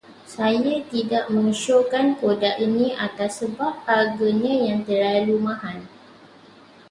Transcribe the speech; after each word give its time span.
Saya 0.35 0.75
tidak 0.93 1.23
mengesyorkan 1.33 2.05
produk 2.19 2.53
ini 2.67 2.87
atas 3.07 3.31
sebab 3.45 3.73
harganya 3.89 4.53
yang 4.73 4.79
terlalu 4.87 5.35
mahal. 5.47 5.77